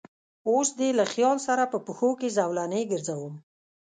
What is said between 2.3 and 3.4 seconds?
زولنې ګرځوم